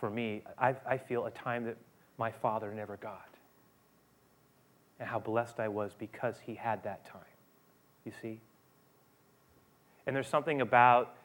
[0.00, 0.42] for me.
[0.58, 1.76] I, I feel a time that
[2.18, 3.28] my father never got.
[4.98, 7.22] And how blessed I was because he had that time.
[8.04, 8.40] You see?
[10.08, 11.16] And there's something about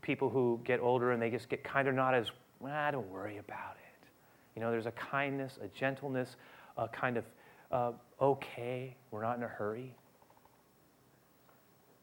[0.00, 3.38] people who get older and they just get kind of not as, well, don't worry
[3.38, 4.06] about it.
[4.54, 6.36] You know, there's a kindness, a gentleness,
[6.76, 7.24] a kind of
[7.72, 7.90] uh,
[8.20, 9.92] okay, we're not in a hurry.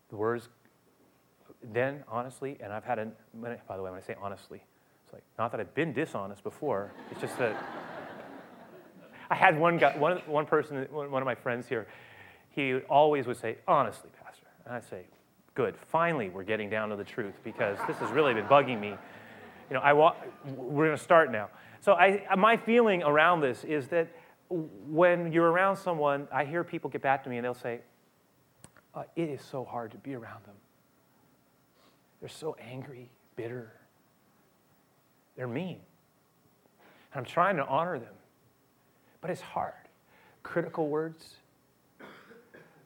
[0.10, 0.50] The words,
[1.72, 3.08] then, honestly, and I've had a,
[3.42, 4.62] by the way, when I say honestly,
[5.06, 7.56] it's like, not that I've been dishonest before, it's just that
[9.30, 11.88] I had one guy, one, one person, one of my friends here,
[12.50, 14.48] he always would say, honestly, Pastor.
[14.66, 15.06] And I'd say,
[15.56, 15.76] Good.
[15.88, 18.90] Finally, we're getting down to the truth because this has really been bugging me.
[19.70, 20.16] You know, I wa-
[20.56, 21.50] we're going to start now.
[21.80, 24.08] So I, my feeling around this is that
[24.50, 27.82] when you're around someone, I hear people get back to me and they'll say,
[28.96, 30.56] uh, "It is so hard to be around them.
[32.20, 33.74] They're so angry, bitter.
[35.36, 35.80] They're mean.
[37.14, 38.14] And I'm trying to honor them,
[39.22, 39.74] but it's hard.
[40.42, 41.36] Critical words."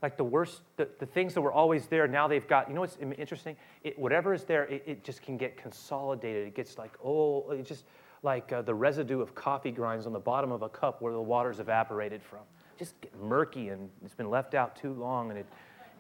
[0.01, 2.81] Like the worst, the, the things that were always there, now they've got, you know
[2.81, 3.55] what's interesting?
[3.83, 6.47] It, whatever is there, it, it, just can get consolidated.
[6.47, 7.85] It gets like, oh, it just
[8.23, 11.21] like uh, the residue of coffee grinds on the bottom of a cup where the
[11.21, 12.39] water's evaporated from.
[12.77, 15.45] Just get murky and it's been left out too long and it,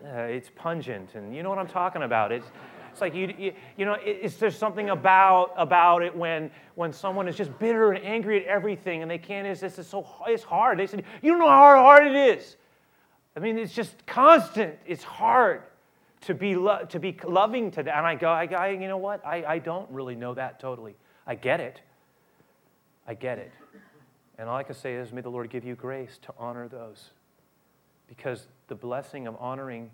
[0.05, 1.15] uh, it's pungent.
[1.15, 2.31] And you know what I'm talking about?
[2.31, 2.47] It's,
[2.91, 7.27] it's like, you, you, you know, it's, there's something about, about it when, when someone
[7.27, 10.77] is just bitter and angry at everything and they can't, it's, it's, so, it's hard.
[10.77, 12.57] They said, you don't know how hard it is.
[13.37, 14.79] I mean, it's just constant.
[14.87, 15.61] It's hard
[16.21, 17.95] to be, lo- to be loving to that.
[17.95, 19.23] And I go, I, I, you know what?
[19.23, 20.95] I, I don't really know that totally.
[21.27, 21.79] I get it.
[23.07, 23.51] I get it.
[24.39, 27.11] And all I can say is, may the Lord give you grace to honor those.
[28.07, 29.91] Because the blessing of honoring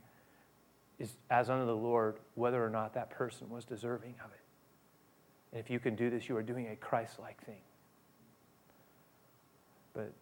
[0.98, 4.40] is as unto the Lord, whether or not that person was deserving of it.
[5.52, 7.60] And if you can do this, you are doing a Christ like thing.
[9.94, 10.14] But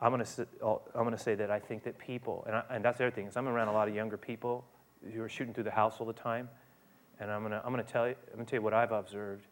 [0.00, 2.62] I'm going to uh, I'm going to say that I think that people, and, I,
[2.70, 4.64] and that's the other thing is I'm around a lot of younger people
[5.12, 6.48] who are shooting through the house all the time,
[7.18, 8.74] and I'm going to I'm going to tell you I'm going to tell you what
[8.74, 9.46] I've observed,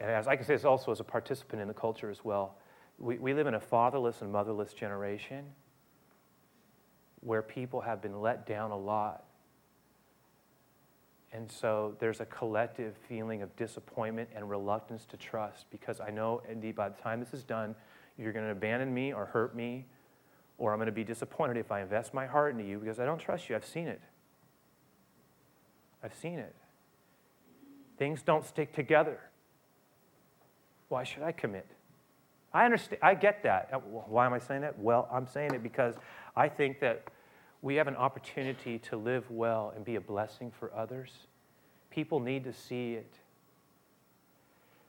[0.00, 2.56] and as I can say this also as a participant in the culture as well.
[2.98, 5.44] We, we live in a fatherless and motherless generation
[7.20, 9.24] where people have been let down a lot.
[11.32, 16.42] And so there's a collective feeling of disappointment and reluctance to trust because I know,
[16.48, 17.74] indeed, by the time this is done,
[18.18, 19.86] you're going to abandon me or hurt me,
[20.58, 23.04] or I'm going to be disappointed if I invest my heart into you because I
[23.04, 23.56] don't trust you.
[23.56, 24.00] I've seen it.
[26.02, 26.54] I've seen it.
[27.98, 29.20] Things don't stick together.
[30.88, 31.66] Why should I commit?
[32.52, 33.00] I understand.
[33.02, 33.70] I get that.
[33.72, 34.78] Uh, why am I saying that?
[34.78, 35.94] Well, I'm saying it because
[36.36, 37.04] I think that
[37.62, 41.12] we have an opportunity to live well and be a blessing for others.
[41.90, 43.14] People need to see it.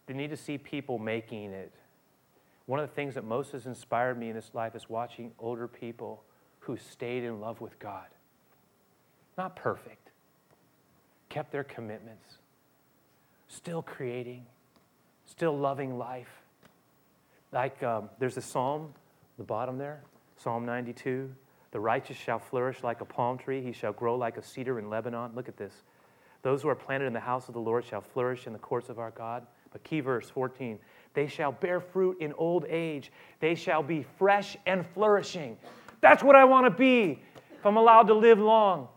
[0.08, 1.72] They need to see people making it.
[2.66, 5.68] One of the things that most has inspired me in this life is watching older
[5.68, 6.24] people
[6.60, 8.06] who stayed in love with God.
[9.38, 10.12] Not perfect,
[11.30, 12.38] kept their commitments,
[13.48, 14.46] still creating,
[15.26, 16.30] still loving life.
[17.52, 18.94] Like um, there's a psalm
[19.38, 20.04] the bottom there,
[20.38, 21.30] Psalm 92.
[21.72, 24.90] The righteous shall flourish like a palm tree, he shall grow like a cedar in
[24.90, 25.32] Lebanon.
[25.34, 25.74] Look at this.
[26.44, 28.90] Those who are planted in the house of the Lord shall flourish in the courts
[28.90, 29.48] of our God.
[29.72, 30.78] But key verse 14
[31.14, 35.58] they shall bear fruit in old age, they shall be fresh and flourishing.
[36.02, 37.22] That's what I want to be
[37.58, 38.90] if I'm allowed to live long,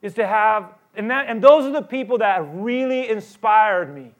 [0.00, 4.12] is to have, and, that, and those are the people that really inspired me.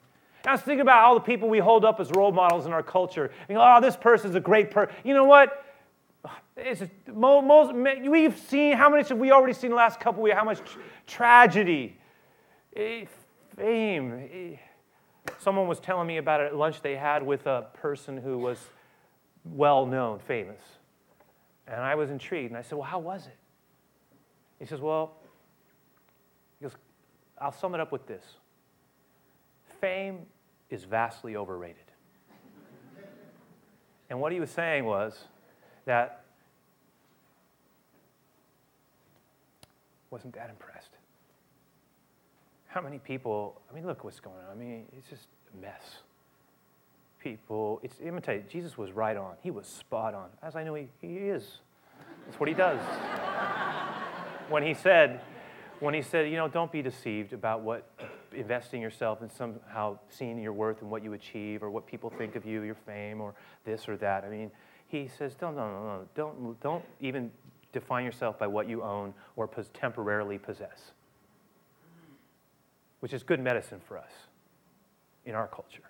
[0.45, 2.83] I was thinking about all the people we hold up as role models in our
[2.83, 3.31] culture.
[3.49, 4.93] Oh, this person's a great person.
[5.03, 5.65] You know what?
[6.55, 10.35] It's most, we've seen how many have we already seen the last couple weeks?
[10.35, 10.59] How much
[11.07, 11.97] tragedy,
[12.75, 13.05] eh,
[13.55, 14.59] fame.
[15.39, 18.57] Someone was telling me about it at lunch they had with a person who was
[19.45, 20.61] well known, famous.
[21.67, 22.51] And I was intrigued.
[22.51, 23.37] And I said, Well, how was it?
[24.59, 25.17] He says, Well,
[26.59, 26.75] he goes,
[27.39, 28.23] I'll sum it up with this
[29.83, 30.19] fame
[30.69, 31.83] is vastly overrated.
[34.09, 35.25] and what he was saying was
[35.83, 36.23] that
[40.09, 40.91] wasn't that impressed.
[42.73, 44.51] How many people, I mean, look what's going on.
[44.51, 45.99] I mean, it's just a mess.
[47.21, 48.49] People, it's imitate.
[48.49, 49.35] Jesus was right on.
[49.43, 51.59] He was spot on, as I know he, he is.
[52.25, 52.79] That's what he does.
[54.49, 55.21] when he said,
[55.81, 57.87] when he said, you know, don't be deceived about what
[58.33, 62.35] investing yourself in somehow seeing your worth and what you achieve or what people think
[62.35, 64.23] of you, your fame or this or that.
[64.23, 64.49] I mean,
[64.87, 67.29] he says, don't, no, no, no, don't, don't even
[67.71, 70.91] define yourself by what you own or temporarily possess,
[73.03, 74.11] which is good medicine for us
[75.25, 75.83] in our culture.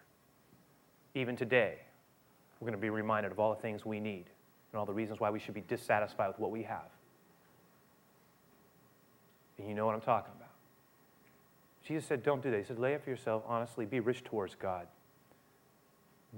[1.14, 1.76] Even today,
[2.60, 4.26] we're going to be reminded of all the things we need
[4.72, 6.90] and all the reasons why we should be dissatisfied with what we have.
[9.60, 10.50] And you know what I'm talking about.
[11.88, 12.58] Jesus said, Don't do that.
[12.58, 14.88] He said, Lay it for yourself honestly, be rich towards God.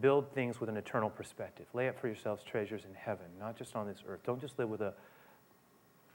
[0.02, 1.68] Build things with an eternal perspective.
[1.74, 4.20] Lay up for yourselves treasures in heaven, not just on this earth.
[4.26, 4.94] Don't just live with a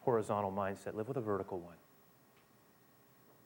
[0.03, 1.77] horizontal mindset, live with a vertical one.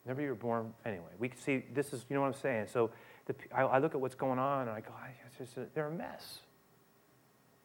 [0.04, 2.66] Whenever you were born, anyway, we can see this is, you know what I'm saying?
[2.70, 2.90] So
[3.26, 5.88] the, I, I, look at what's going on and I go, I just, uh, they're
[5.88, 6.40] a mess.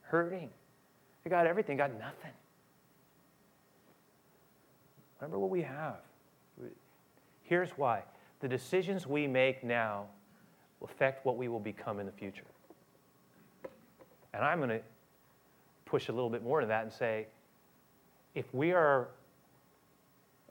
[0.03, 0.49] Hurting.
[1.23, 2.31] They got everything, got nothing.
[5.19, 5.97] Remember what we have.
[7.43, 8.03] Here's why
[8.39, 10.05] the decisions we make now
[10.79, 12.45] will affect what we will become in the future.
[14.33, 14.81] And I'm going to
[15.85, 17.27] push a little bit more to that and say
[18.35, 19.09] if we are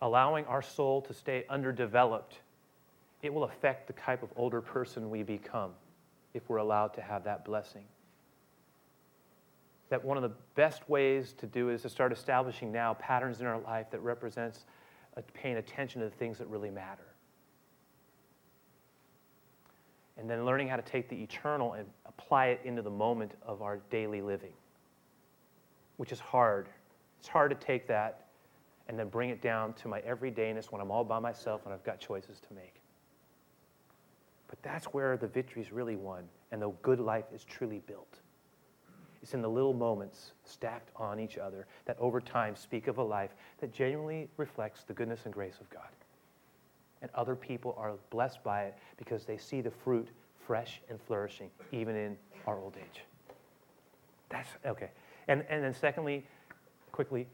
[0.01, 2.39] allowing our soul to stay underdeveloped,
[3.23, 5.73] it will affect the type of older person we become
[6.35, 7.85] if we're allowed to have that blessing
[9.89, 13.47] that one of the best ways to do is to start establishing now patterns in
[13.47, 14.65] our life that represents
[15.35, 17.03] paying attention to the things that really matter.
[20.17, 23.63] And then learning how to take the eternal and apply it into the moment of
[23.63, 24.53] our daily living,
[25.97, 26.69] which is hard.
[27.19, 28.27] It's hard to take that
[28.89, 31.85] and then bring it down to my everydayness when I'm all by myself and I've
[31.85, 32.81] got choices to make.
[34.49, 38.21] But that's where the victory is really won and the good life is truly built.
[39.23, 43.03] It's in the little moments stacked on each other that over time speak of a
[43.03, 45.89] life that genuinely reflects the goodness and grace of God.
[47.03, 50.09] And other people are blessed by it because they see the fruit
[50.47, 53.03] fresh and flourishing, even in our old age.
[54.31, 54.91] That's okay.
[55.29, 56.27] And, and then, secondly,
[56.91, 57.27] quickly,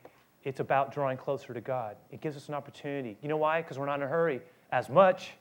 [0.45, 1.97] it's about drawing closer to God.
[2.11, 3.17] It gives us an opportunity.
[3.23, 3.63] You know why?
[3.63, 5.33] Because we're not in a hurry as much.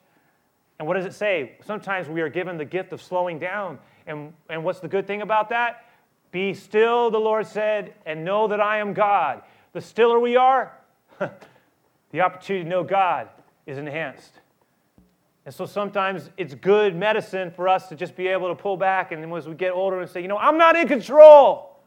[0.80, 1.58] And what does it say?
[1.66, 3.80] Sometimes we are given the gift of slowing down.
[4.08, 5.86] And, and what's the good thing about that?
[6.32, 9.44] Be still, the Lord said, and know that I am God.
[9.74, 10.71] The stiller we are,
[11.19, 13.27] the opportunity to know God
[13.65, 14.40] is enhanced.
[15.46, 19.12] And so sometimes it's good medicine for us to just be able to pull back
[19.12, 21.77] and then as we get older and say, you know, I'm not in control.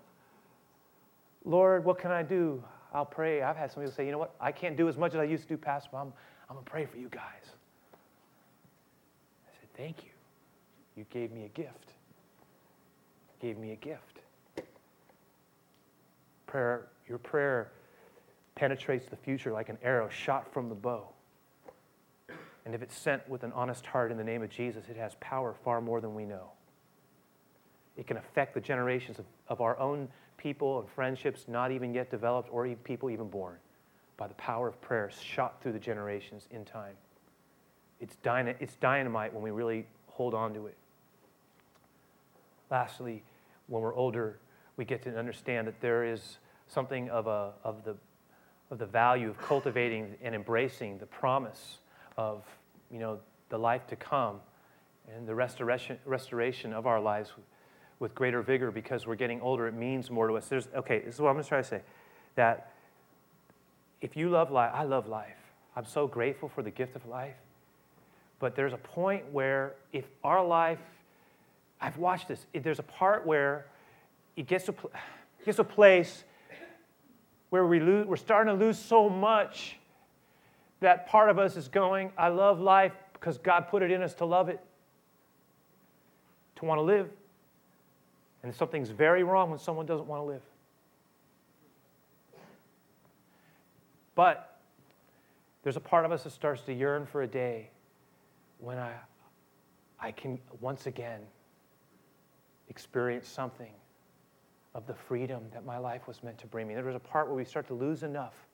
[1.44, 2.62] Lord, what can I do?
[2.96, 3.42] I'll pray.
[3.42, 4.34] I've had some people say, you know what?
[4.40, 6.12] I can't do as much as I used to do, Pastor, but I'm,
[6.48, 7.52] I'm going to pray for you guys.
[9.46, 10.10] I said, thank you.
[10.96, 11.92] You gave me a gift.
[13.28, 14.20] You gave me a gift
[16.56, 17.70] prayer, your prayer
[18.54, 21.06] penetrates the future like an arrow shot from the bow.
[22.64, 25.14] And if it's sent with an honest heart in the name of Jesus, it has
[25.20, 26.52] power far more than we know.
[27.96, 32.10] It can affect the generations of, of our own people and friendships not even yet
[32.10, 33.56] developed or even people even born
[34.16, 36.94] by the power of prayer shot through the generations in time.
[38.00, 40.76] It's, dyna- it's dynamite when we really hold on to it.
[42.70, 43.22] Lastly,
[43.68, 44.38] when we're older,
[44.76, 47.96] we get to understand that there is something of, a, of, the,
[48.70, 51.78] of the value of cultivating and embracing the promise
[52.16, 52.44] of
[52.90, 53.18] you know,
[53.48, 54.40] the life to come
[55.14, 57.32] and the restoration, restoration of our lives
[57.98, 59.66] with greater vigor because we're getting older.
[59.66, 60.48] It means more to us.
[60.48, 61.82] There's, okay, this is what I'm going to try to say.
[62.34, 62.72] That
[64.00, 65.36] if you love life, I love life.
[65.74, 67.36] I'm so grateful for the gift of life.
[68.38, 70.78] But there's a point where if our life,
[71.80, 73.66] I've watched this, there's a part where
[74.36, 74.74] it gets to,
[75.44, 76.24] gets to a place
[77.50, 79.76] where we lose, we're starting to lose so much
[80.80, 84.14] that part of us is going, I love life because God put it in us
[84.14, 84.60] to love it,
[86.56, 87.08] to want to live.
[88.46, 90.42] And something's very wrong when someone doesn't want to live.
[94.14, 94.60] But
[95.64, 97.70] there's a part of us that starts to yearn for a day
[98.60, 98.92] when I,
[99.98, 101.22] I can once again
[102.68, 103.72] experience something
[104.76, 106.74] of the freedom that my life was meant to bring me.
[106.74, 108.46] There's a part where we start to lose enough,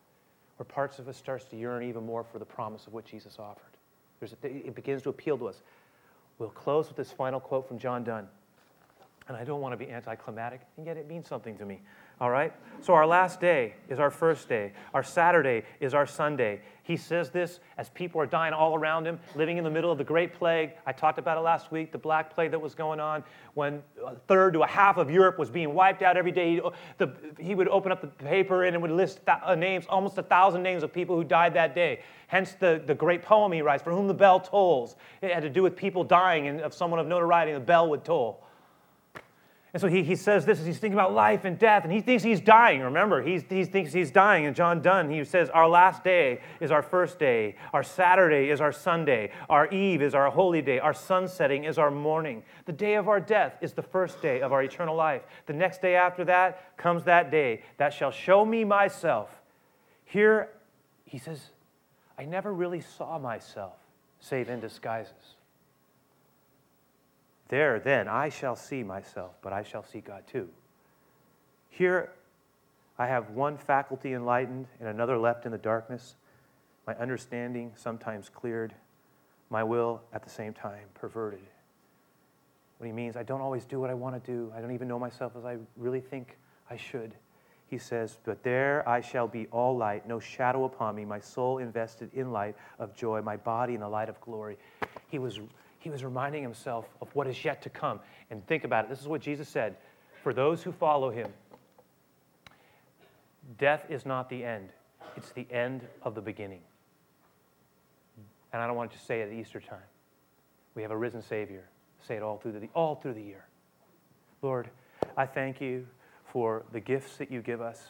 [0.57, 3.39] where parts of us starts to yearn even more for the promise of what Jesus
[3.39, 3.77] offered.
[4.23, 5.61] A, it begins to appeal to us.
[6.39, 8.27] We'll close with this final quote from John Donne.
[9.29, 11.81] And I don't want to be anticlimactic, and yet it means something to me.
[12.21, 12.53] All right?
[12.81, 14.73] So our last day is our first day.
[14.95, 16.61] Our Saturday is our Sunday.
[16.85, 19.99] He says this as people are dying all around him, living in the middle of
[19.99, 20.73] the Great Plague.
[20.87, 23.23] I talked about it last week, the Black Plague that was going on
[23.55, 26.55] when a third to a half of Europe was being wiped out every day.
[26.55, 26.61] He,
[26.99, 30.19] the, he would open up the paper and it would list th- uh, names, almost
[30.19, 32.01] a thousand names of people who died that day.
[32.27, 34.97] Hence the, the great poem he writes, For Whom the Bell Tolls.
[35.21, 38.05] It had to do with people dying and of someone of notoriety, the bell would
[38.05, 38.45] toll.
[39.75, 42.03] And so he, he says this as he's thinking about life and death, and he
[42.03, 42.83] thinks he's dying.
[42.83, 44.45] Remember, he's, he thinks he's dying.
[44.45, 47.57] And John Donne, he says, Our last day is our first day.
[47.73, 49.31] Our Saturday is our Sunday.
[49.49, 50.79] Our eve is our holy day.
[50.79, 52.43] Our sunsetting is our morning.
[52.67, 55.23] The day of our death is the first day of our eternal life.
[55.47, 59.31] The next day after that comes that day that shall show me myself.
[60.05, 60.51] Here,
[61.07, 61.41] he says,
[62.19, 63.73] I never really saw myself
[64.21, 65.37] save in disguises.
[67.53, 70.49] There, then, I shall see myself, but I shall see God too.
[71.69, 72.11] Here,
[72.99, 76.15] I have one faculty enlightened and another left in the darkness,
[76.87, 78.73] my understanding sometimes cleared,
[79.51, 81.43] my will at the same time perverted.
[82.79, 84.51] What he means, I don't always do what I want to do.
[84.57, 86.39] I don't even know myself as I really think
[86.71, 87.13] I should.
[87.69, 91.59] He says, But there I shall be all light, no shadow upon me, my soul
[91.59, 94.57] invested in light of joy, my body in the light of glory.
[95.09, 95.39] He was
[95.83, 97.99] he was reminding himself of what is yet to come.
[98.31, 98.89] And think about it.
[98.89, 99.77] This is what Jesus said
[100.23, 101.29] For those who follow him,
[103.59, 104.69] death is not the end,
[105.17, 106.61] it's the end of the beginning.
[108.53, 109.79] And I don't want to say it at Easter time.
[110.75, 111.65] We have a risen Savior.
[112.07, 113.45] Say it all through the, all through the year.
[114.41, 114.69] Lord,
[115.17, 115.87] I thank you
[116.33, 117.83] for the gifts that you give us.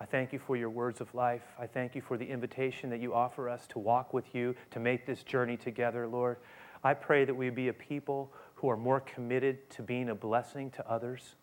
[0.00, 1.42] I thank you for your words of life.
[1.58, 4.80] I thank you for the invitation that you offer us to walk with you, to
[4.80, 6.38] make this journey together, Lord.
[6.84, 10.70] I pray that we be a people who are more committed to being a blessing
[10.72, 11.34] to others.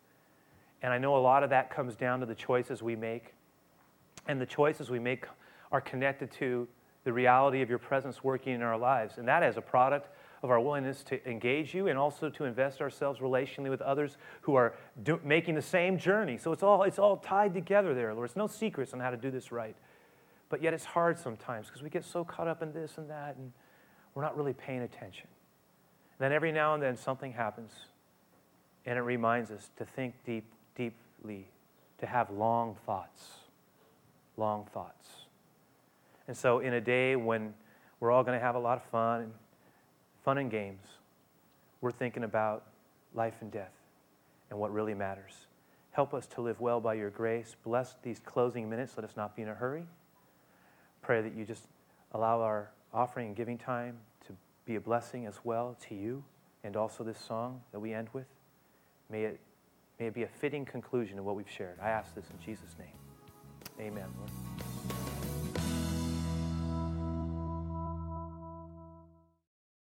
[0.81, 3.33] And I know a lot of that comes down to the choices we make.
[4.27, 5.25] And the choices we make
[5.71, 6.67] are connected to
[7.03, 9.17] the reality of your presence working in our lives.
[9.17, 10.09] And that is a product
[10.41, 14.55] of our willingness to engage you and also to invest ourselves relationally with others who
[14.55, 14.73] are
[15.03, 16.37] do, making the same journey.
[16.37, 18.29] So it's all, it's all tied together there, Lord.
[18.29, 19.75] It's no secrets on how to do this right.
[20.49, 23.35] But yet it's hard sometimes because we get so caught up in this and that.
[23.35, 23.51] And
[24.19, 25.29] we're not really paying attention.
[26.11, 27.71] And then every now and then something happens,
[28.85, 30.43] and it reminds us to think deep,
[30.75, 31.47] deeply,
[31.99, 33.23] to have long thoughts.
[34.35, 35.07] Long thoughts.
[36.27, 37.53] And so, in a day when
[38.01, 39.31] we're all going to have a lot of fun and
[40.25, 40.85] fun and games,
[41.79, 42.65] we're thinking about
[43.15, 43.71] life and death
[44.49, 45.31] and what really matters.
[45.91, 47.55] Help us to live well by your grace.
[47.63, 48.95] Bless these closing minutes.
[48.97, 49.85] Let us not be in a hurry.
[51.01, 51.63] Pray that you just
[52.11, 53.95] allow our offering and giving time
[54.69, 56.23] be a blessing as well to you
[56.63, 58.27] and also this song that we end with.
[59.09, 59.39] May it,
[59.99, 61.79] may it be a fitting conclusion of what we've shared.
[61.81, 62.93] I ask this in Jesus' name.
[63.79, 64.98] Amen, Lord.